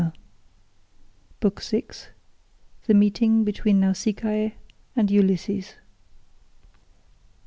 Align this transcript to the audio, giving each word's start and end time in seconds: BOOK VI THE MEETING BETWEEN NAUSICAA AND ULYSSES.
BOOK 1.41 1.61
VI 1.61 1.83
THE 2.87 2.95
MEETING 2.95 3.43
BETWEEN 3.43 3.79
NAUSICAA 3.81 4.53
AND 4.95 5.11
ULYSSES. 5.11 5.75